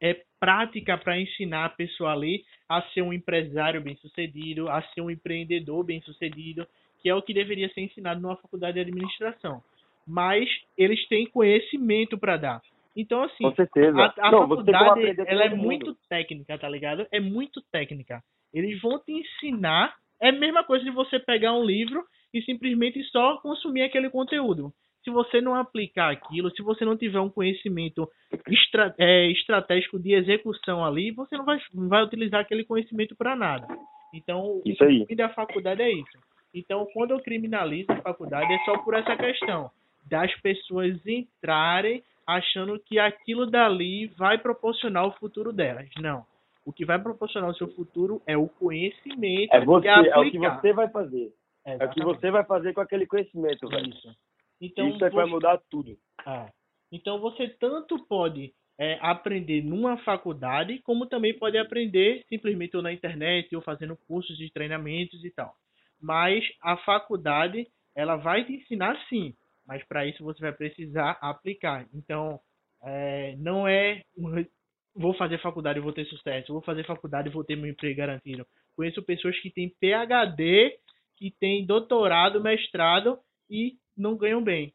[0.04, 5.10] é, prática para ensinar a pessoa ali a ser um empresário bem-sucedido, a ser um
[5.10, 6.68] empreendedor bem-sucedido,
[7.02, 9.64] que é o que deveria ser ensinado numa faculdade de administração.
[10.06, 12.62] Mas eles têm conhecimento para dar.
[12.94, 13.98] Então, assim, Com certeza.
[13.98, 15.64] a, a não, faculdade ela é mundo.
[15.64, 17.08] muito técnica, tá ligado?
[17.10, 18.22] É muito técnica.
[18.54, 19.96] Eles vão te ensinar.
[20.22, 24.74] É a mesma coisa de você pegar um livro e simplesmente só consumir aquele conteúdo
[25.04, 28.10] se você não aplicar aquilo, se você não tiver um conhecimento
[28.48, 33.36] estra é, estratégico de execução ali, você não vai, não vai utilizar aquele conhecimento para
[33.36, 33.68] nada.
[34.14, 35.02] Então, isso aí.
[35.02, 36.18] o fim da faculdade é isso.
[36.54, 39.72] Então, quando eu criminalizo a faculdade, é só por essa questão
[40.10, 45.90] das pessoas entrarem achando que aquilo dali vai proporcionar o futuro delas.
[46.00, 46.26] Não.
[46.66, 49.54] O que vai proporcionar o seu futuro é o conhecimento.
[49.54, 51.34] É você, é o que você vai fazer.
[51.66, 53.90] É, é o que você vai fazer com aquele conhecimento, velho.
[53.90, 54.16] Isso.
[54.64, 55.16] Então, Isso é você...
[55.16, 55.98] vai mudar tudo.
[56.26, 56.50] Ah.
[56.90, 62.94] Então você tanto pode é, aprender numa faculdade, como também pode aprender simplesmente ou na
[62.94, 65.54] internet ou fazendo cursos de treinamentos e tal.
[66.00, 69.36] Mas a faculdade, ela vai te ensinar sim,
[69.68, 71.86] mas para isso você vai precisar aplicar.
[71.94, 72.40] Então,
[72.84, 74.02] é, não é
[74.96, 77.98] vou fazer faculdade e vou ter sucesso, vou fazer faculdade e vou ter meu emprego
[77.98, 78.46] garantido.
[78.76, 80.78] Conheço pessoas que têm PhD,
[81.18, 84.74] que têm doutorado, mestrado e não ganham bem.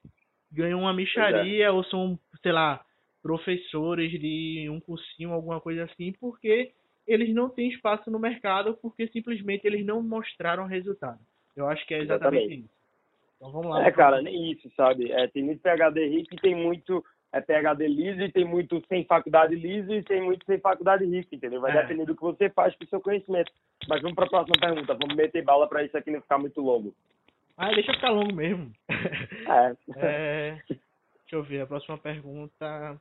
[0.50, 1.70] Ganham uma micharia é.
[1.70, 2.84] ou são, sei lá,
[3.22, 6.72] professores de um cursinho, alguma coisa assim, porque
[7.06, 11.18] eles não têm espaço no mercado, porque simplesmente eles não mostraram resultado.
[11.56, 12.60] Eu acho que é exatamente, exatamente.
[12.60, 12.78] isso.
[13.36, 13.86] Então vamos lá.
[13.86, 15.10] É, cara, nem isso, sabe?
[15.10, 19.04] É, tem muito PHD rico e tem muito é, PHD liso e tem muito sem
[19.04, 21.60] faculdade liso e tem muito sem faculdade rico, entendeu?
[21.60, 21.82] Vai É.
[21.82, 23.52] depender do que você faz com o seu conhecimento.
[23.88, 24.94] Mas vamos para a próxima pergunta.
[24.94, 26.94] Vamos meter bala para isso aqui não ficar muito longo.
[27.58, 28.72] Ah, deixa ficar longo mesmo.
[29.48, 29.76] É.
[29.96, 33.00] É, deixa eu ver, a próxima pergunta.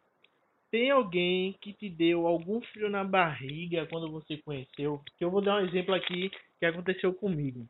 [0.71, 5.01] Tem alguém que te deu algum frio na barriga quando você conheceu?
[5.17, 7.67] Que eu vou dar um exemplo aqui que aconteceu comigo.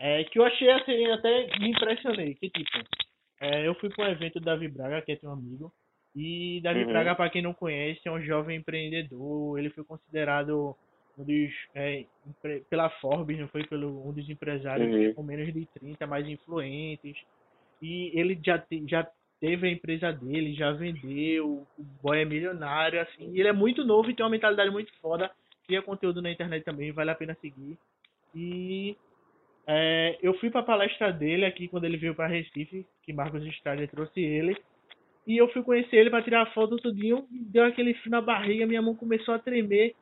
[0.00, 2.34] É, que eu achei assim, até me impressionei.
[2.34, 2.78] Que tipo,
[3.40, 5.72] é, eu fui para um evento do Davi Braga, que é teu amigo.
[6.14, 6.88] E Davi Uhum.
[6.88, 9.58] Braga, para quem não conhece, é um jovem empreendedor.
[9.58, 10.76] Ele foi considerado
[11.18, 12.04] um dos, é,
[12.68, 15.14] pela Forbes, não foi pelo um dos empresários Uhum.
[15.14, 17.16] com menos de 30 mais influentes.
[17.80, 19.06] E ele já, te- já
[19.40, 23.30] teve a empresa dele, já vendeu, o boy é milionário, assim.
[23.32, 25.30] E ele é muito novo e tem uma mentalidade muito foda.
[25.66, 27.78] Cria conteúdo na internet também, vale a pena seguir.
[28.34, 28.96] E
[29.66, 33.86] é, eu fui pra palestra dele aqui quando ele veio pra Recife, que Marcos Estrada
[33.88, 34.56] trouxe ele.
[35.26, 38.82] E eu fui conhecer ele pra tirar foto tudinho, deu aquele frio na barriga, minha
[38.82, 39.94] mão começou a tremer.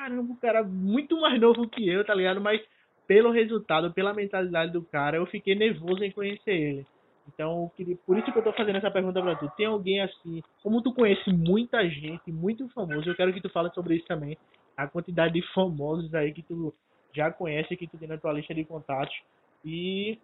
[0.00, 2.40] Caramba, o cara muito mais novo que eu, tá ligado?
[2.40, 2.58] Mas
[3.06, 6.86] pelo resultado, pela mentalidade do cara, eu fiquei nervoso em conhecer ele.
[7.28, 7.70] Então,
[8.06, 9.46] por isso que eu tô fazendo essa pergunta pra tu.
[9.58, 13.68] Tem alguém assim, como tu conhece muita gente, muito famoso, eu quero que tu fale
[13.74, 14.38] sobre isso também.
[14.74, 16.74] A quantidade de famosos aí que tu
[17.14, 19.14] já conhece, que tu tem na tua lista de contatos.
[19.62, 20.16] E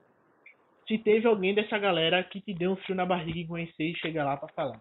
[0.88, 3.98] se teve alguém dessa galera que te deu um frio na barriga em conhecer e
[3.98, 4.80] chega lá pra falar.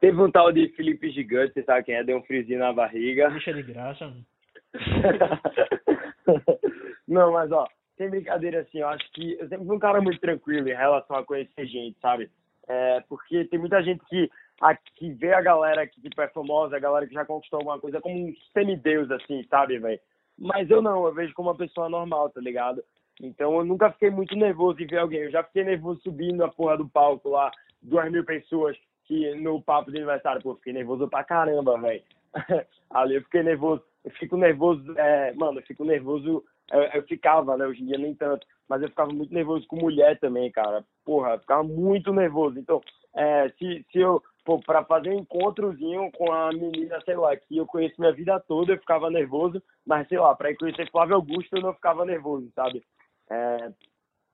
[0.00, 2.02] Teve um tal de Felipe Gigante, você sabe quem é?
[2.02, 3.28] Deu um friozinho na barriga.
[3.30, 4.24] Deixa de graça, mano.
[7.06, 7.66] Não, mas ó,
[7.98, 11.16] sem brincadeira assim, eu acho que eu sempre fui um cara muito tranquilo em relação
[11.16, 12.30] a conhecer gente, sabe?
[12.66, 14.30] É, porque tem muita gente que,
[14.62, 17.78] a, que vê a galera que tipo, é famosa, a galera que já conquistou alguma
[17.78, 20.00] coisa como um semideus, assim, sabe, velho?
[20.38, 22.82] Mas eu não, eu vejo como uma pessoa normal, tá ligado?
[23.20, 25.20] Então eu nunca fiquei muito nervoso em ver alguém.
[25.20, 27.50] Eu já fiquei nervoso subindo a porra do palco lá,
[27.82, 28.78] duas mil pessoas
[29.10, 32.00] que no papo de aniversário, pô, fiquei nervoso pra caramba, velho.
[32.88, 33.82] Ali eu fiquei nervoso.
[34.04, 36.44] Eu fico nervoso, é, mano, eu fico nervoso.
[36.70, 37.66] Eu, eu ficava, né?
[37.66, 38.46] Hoje em dia nem tanto.
[38.68, 40.84] Mas eu ficava muito nervoso com mulher também, cara.
[41.04, 42.56] Porra, eu ficava muito nervoso.
[42.56, 42.80] Então,
[43.16, 47.56] é, se, se eu, pô, pra fazer um encontrozinho com a menina, sei lá, que
[47.56, 49.60] eu conheço minha vida toda, eu ficava nervoso.
[49.84, 52.80] Mas, sei lá, pra conhecer Flávio Augusto, eu não ficava nervoso, sabe?
[53.28, 53.72] É,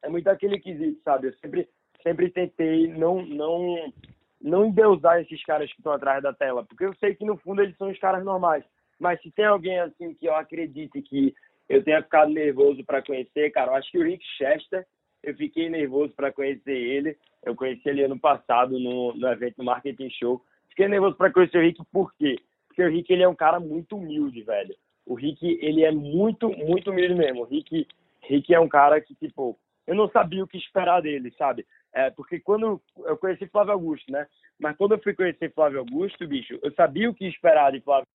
[0.03, 1.29] é muito aquele quesito, sabe?
[1.29, 1.67] Eu sempre,
[2.03, 3.91] sempre tentei não, não,
[4.40, 7.62] não endeusar esses caras que estão atrás da tela, porque eu sei que no fundo
[7.62, 8.64] eles são os caras normais.
[8.99, 11.35] Mas se tem alguém assim que eu acredite que
[11.68, 14.87] eu tenha ficado nervoso para conhecer, cara, eu acho que o Rick Chester,
[15.22, 17.16] eu fiquei nervoso para conhecer ele.
[17.44, 20.40] Eu conheci ele ano passado no, no evento Marketing Show.
[20.68, 22.37] Fiquei nervoso para conhecer o Rick, por quê?
[22.68, 24.75] Porque o Rick ele é um cara muito humilde, velho.
[25.05, 27.42] O Rick, ele é muito, muito humilde mesmo.
[27.42, 27.87] O Rick,
[28.22, 31.66] Rick é um cara que, tipo, eu não sabia o que esperar dele, sabe?
[31.92, 34.27] É, porque quando eu conheci Flávio Augusto, né?
[34.59, 38.07] Mas quando eu fui conhecer Flávio Augusto, bicho, eu sabia o que esperar de Flávio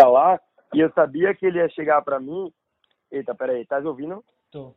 [0.00, 0.40] lá
[0.72, 2.52] e eu sabia que ele ia chegar pra mim.
[3.10, 4.24] Eita, peraí, tá ouvindo?
[4.50, 4.74] Tô.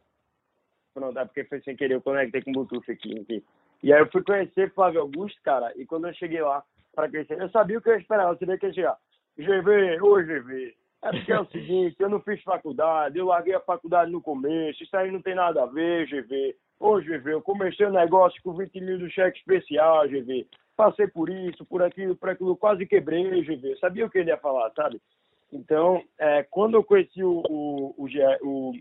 [0.93, 3.43] Pronto, é porque foi sem querer, eu conectei com o Bluetooth aqui, enfim.
[3.81, 6.63] E aí eu fui conhecer Flávio Augusto, cara, e quando eu cheguei lá
[6.93, 8.97] pra conhecer, eu sabia o que eu ia esperar, eu sabia que ia chegar.
[9.37, 13.59] GV, ô GV, é porque é o seguinte, eu não fiz faculdade, eu larguei a
[13.59, 16.55] faculdade no começo, isso aí não tem nada a ver, GV.
[16.79, 20.47] Ô GV, eu comecei um negócio com 20 mil do cheque especial, GV.
[20.75, 23.77] Passei por isso, por aquilo, por aquilo, quase quebrei, GV.
[23.77, 25.01] Sabia o que ele ia falar, sabe?
[25.51, 28.07] Então, é, quando eu conheci o, o, o,
[28.41, 28.73] o,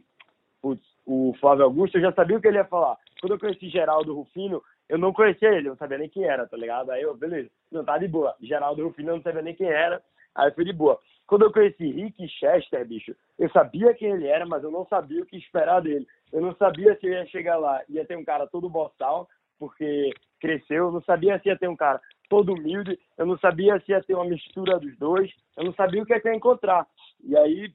[0.62, 2.96] o, o Flávio Augusto, eu já sabia o que ele ia falar.
[3.20, 6.46] Quando eu conheci Geraldo Rufino, eu não conhecia ele, eu não sabia nem quem era,
[6.46, 6.90] tá ligado?
[6.90, 8.34] Aí eu, beleza, não, tá de boa.
[8.40, 10.02] Geraldo Rufino, eu não sabia nem quem era,
[10.34, 10.98] aí foi de boa.
[11.26, 15.22] Quando eu conheci Rick Chester, bicho, eu sabia quem ele era, mas eu não sabia
[15.22, 16.06] o que esperar dele.
[16.32, 19.28] Eu não sabia se eu ia chegar lá e ia ter um cara todo boçal,
[19.58, 23.78] porque cresceu, eu não sabia se ia ter um cara todo humilde, eu não sabia
[23.80, 26.86] se ia ter uma mistura dos dois, eu não sabia o que é ia encontrar.
[27.22, 27.72] E aí,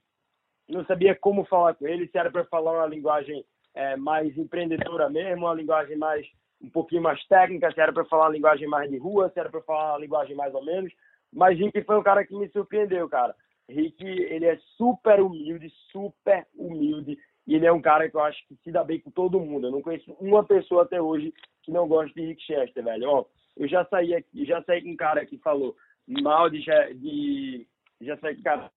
[0.67, 5.09] não sabia como falar com ele, se era para falar uma linguagem é, mais empreendedora
[5.09, 6.25] mesmo, uma linguagem mais
[6.61, 9.49] um pouquinho mais técnica, se era para falar uma linguagem mais de rua, se era
[9.49, 10.91] para falar uma linguagem mais ou menos.
[11.35, 13.35] Mas Rick foi um cara que me surpreendeu, cara.
[13.69, 18.39] Rick, ele é super humilde, super humilde, e ele é um cara que eu acho
[18.47, 19.67] que se dá bem com todo mundo.
[19.67, 23.09] Eu não conheço uma pessoa até hoje que não gosta de Rick Chester, velho.
[23.09, 23.25] Ó,
[23.57, 25.75] eu já saí aqui, já saí com um cara que falou
[26.07, 26.63] mal de,
[26.95, 27.67] de
[28.01, 28.71] já saí com um cara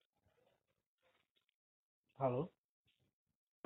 [2.17, 2.49] Alô?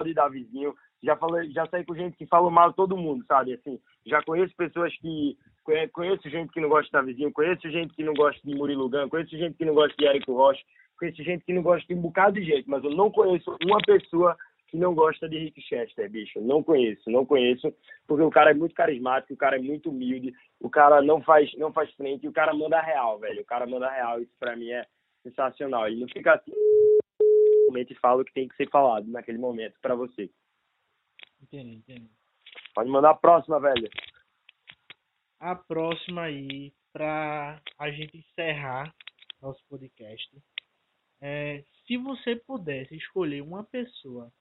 [0.03, 3.53] de Davizinho, já falei, já saí com gente que fala mal de todo mundo, sabe?
[3.53, 8.03] Assim, já conheço pessoas que conheço gente que não gosta de Davizinho, conheço gente que
[8.03, 10.61] não gosta de Murilo Gun, conheço gente que não gosta de Érico Rocha,
[10.97, 13.79] conheço gente que não gosta de um bocado de gente, mas eu não conheço uma
[13.79, 16.41] pessoa que não gosta de Rick Chester, bicho.
[16.41, 17.71] Não conheço, não conheço,
[18.07, 21.53] porque o cara é muito carismático, o cara é muito humilde, o cara não faz,
[21.57, 23.41] não faz frente, e o cara manda real, velho.
[23.41, 24.83] O cara manda real, isso pra mim é
[25.21, 25.87] sensacional.
[25.87, 29.93] Ele não fica assim, e fala o que tem que ser falado naquele momento para
[29.93, 30.27] você.
[31.41, 32.09] Entendi, entendi.
[32.73, 33.87] Pode mandar a próxima, velho.
[35.43, 38.95] A próxima aí, pra a gente encerrar
[39.41, 40.41] nosso podcast.
[41.21, 44.31] É, se você pudesse escolher uma pessoa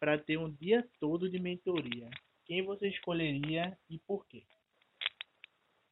[0.00, 2.08] para ter um dia todo de mentoria,
[2.46, 4.42] quem você escolheria e por quê?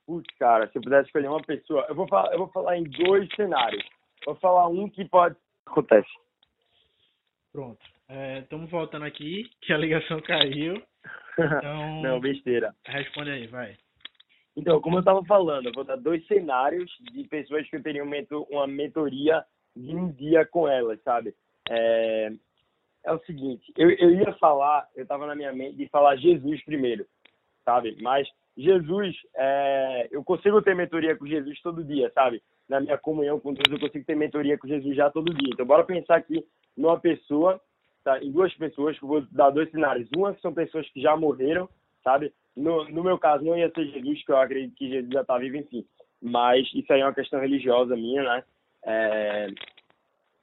[0.07, 2.85] Putz, cara, se eu pudesse escolher uma pessoa, eu vou falar, eu vou falar em
[2.85, 3.85] dois cenários.
[4.25, 6.09] Vou falar um que pode acontece.
[7.53, 7.85] Pronto.
[8.41, 10.83] Estamos é, voltando aqui, que a ligação caiu.
[11.39, 12.75] Então, Não, besteira.
[12.87, 13.77] Responde aí, vai.
[14.57, 18.03] Então, como eu estava falando, eu vou dar dois cenários de pessoas que eu teria
[18.03, 19.45] uma mentoria
[19.77, 21.35] de um dia com elas, sabe?
[21.69, 22.33] É,
[23.05, 26.65] é o seguinte, eu, eu ia falar, eu estava na minha mente de falar Jesus
[26.65, 27.07] primeiro,
[27.65, 27.97] sabe?
[28.01, 32.43] Mas Jesus, é, eu consigo ter mentoria com Jesus todo dia, sabe?
[32.69, 35.51] Na minha comunhão com Deus, eu consigo ter mentoria com Jesus já todo dia.
[35.53, 36.45] Então, bora pensar aqui
[36.77, 37.61] numa pessoa,
[38.03, 38.19] tá?
[38.21, 40.09] em duas pessoas, que eu vou dar dois cenários.
[40.17, 41.69] Uma que são pessoas que já morreram,
[42.03, 42.33] sabe?
[42.57, 45.37] No, no meu caso, não ia ser Jesus, que eu acredito que Jesus já está
[45.37, 45.85] vivo, enfim.
[46.23, 48.45] Mas isso aí é uma questão religiosa minha, né?
[48.85, 49.49] É,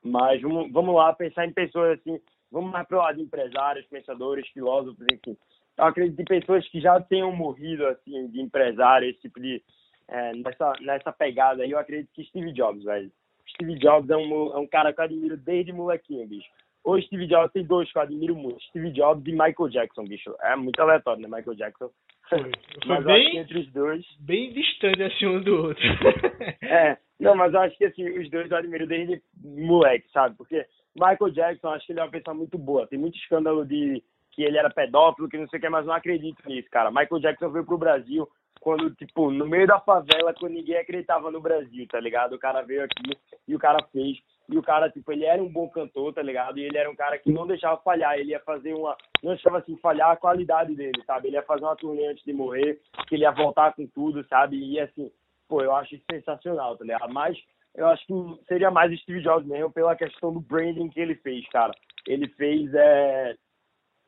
[0.04, 2.20] mas vamos, vamos lá pensar em pessoas assim,
[2.52, 5.36] vamos mais para o lado de empresários, pensadores, filósofos, enfim.
[5.78, 9.64] Eu acredito em pessoas que já tenham morrido, assim, de empresário, esse tipo de.
[10.08, 13.12] É, nessa, nessa pegada aí, eu acredito que Steve Jobs, velho.
[13.50, 16.50] Steve Jobs é um, é um cara que eu admiro desde molequinho, bicho.
[16.84, 18.62] O Steve Jobs tem dois que eu admiro muito.
[18.66, 20.36] Steve Jobs e Michael Jackson, bicho.
[20.42, 21.28] É muito aleatório, né?
[21.28, 21.90] Michael Jackson.
[22.30, 22.52] Foi.
[22.86, 24.06] Foi bem, entre os dois.
[24.20, 25.84] Bem distante assim um do outro.
[26.62, 30.36] é, não, mas eu acho que assim, os dois eu admiro desde moleque, sabe?
[30.36, 32.88] Porque Michael Jackson, acho que ele é uma pessoa muito boa.
[32.88, 35.94] Tem muito escândalo de que ele era pedófilo, que não sei o que, mas não
[35.94, 36.90] acredito nisso, cara.
[36.90, 38.28] Michael Jackson veio pro Brasil
[38.60, 42.34] quando, tipo, no meio da favela, quando ninguém acreditava no Brasil, tá ligado?
[42.34, 43.12] O cara veio aqui
[43.48, 44.18] e o cara fez.
[44.50, 46.58] E o cara, tipo, ele era um bom cantor, tá ligado?
[46.60, 48.18] E ele era um cara que não deixava falhar.
[48.18, 48.98] Ele ia fazer uma.
[49.22, 51.28] Não deixava, assim, falhar a qualidade dele, sabe?
[51.28, 54.58] Ele ia fazer uma turnê antes de morrer, que ele ia voltar com tudo, sabe?
[54.58, 55.10] E, assim,
[55.48, 57.14] pô, eu acho sensacional, tá ligado?
[57.14, 57.38] Mas
[57.76, 58.14] eu acho que
[58.48, 61.74] seria mais Steve Jobs mesmo pela questão do branding que ele fez, cara.
[62.06, 63.36] Ele fez, é...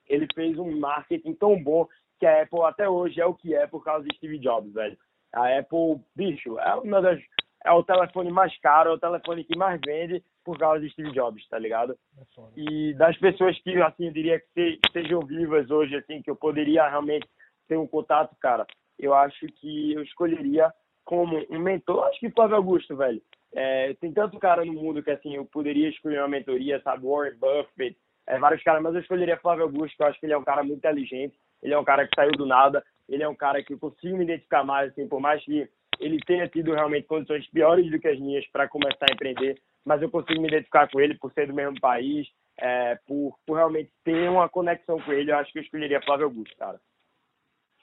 [0.08, 1.88] ele fez um marketing tão bom
[2.20, 4.98] que a Apple até hoje é o que é por causa de Steve Jobs, velho.
[5.34, 7.20] A Apple, bicho, é uma das
[7.64, 11.12] é o telefone mais caro, é o telefone que mais vende por causa de Steve
[11.12, 11.98] Jobs, tá ligado?
[12.18, 12.24] É
[12.56, 16.88] e das pessoas que, assim, eu diria que estejam vivas hoje, assim, que eu poderia
[16.88, 17.28] realmente
[17.68, 18.66] ter um contato, cara,
[19.00, 20.72] eu acho que eu escolheria
[21.04, 23.22] como um mentor, acho que Flávio Augusto, velho.
[23.54, 27.06] É, tem tanto cara no mundo que, assim, eu poderia escolher uma mentoria, sabe?
[27.06, 30.34] Warren Buffett, é, vários caras, mas eu escolheria Flávio Augusto, que eu acho que ele
[30.34, 33.30] é um cara muito inteligente, ele é um cara que saiu do nada, ele é
[33.30, 36.74] um cara que eu consigo me identificar mais, assim, por mais que ele tenha tido
[36.74, 40.48] realmente condições piores do que as minhas para começar a empreender, mas eu consigo me
[40.48, 42.28] identificar com ele por ser do mesmo país,
[42.58, 46.26] é, por, por realmente ter uma conexão com ele, eu acho que eu escolheria Flávio
[46.26, 46.80] Augusto, cara.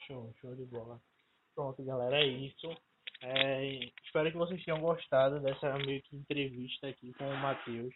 [0.06, 1.00] Show, show de bola.
[1.54, 2.74] Pronto, galera, é isso.
[3.22, 7.94] É, espero que vocês tenham gostado dessa meio que entrevista aqui com o Matheus.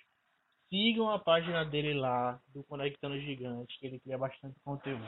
[0.69, 5.03] Sigam a página dele lá, do Conectando Gigantes, que ele cria bastante conteúdo.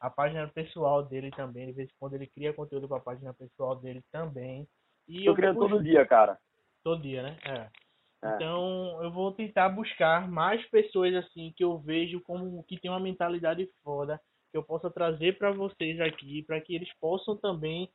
[0.00, 3.34] A página pessoal dele também, de vez em quando ele cria conteúdo para a página
[3.34, 4.66] pessoal dele também.
[5.06, 6.38] E eu criando todo dia, cara.
[6.82, 7.36] Todo dia, né?
[7.44, 8.26] É.
[8.26, 8.34] é.
[8.34, 13.00] Então eu vou tentar buscar mais pessoas assim que eu vejo como que tem uma
[13.00, 17.88] mentalidade foda que eu possa trazer para vocês aqui, para que eles possam também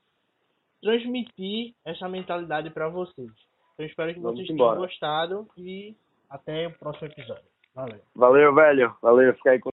[0.81, 3.31] transmitir essa mentalidade para vocês.
[3.73, 4.75] Então espero que Vamos vocês embora.
[4.75, 5.95] tenham gostado e
[6.29, 7.43] até o próximo episódio.
[7.73, 7.99] Valeu.
[8.15, 8.95] Valeu, velho.
[9.01, 9.33] Valeu.
[9.35, 9.63] Fica aí com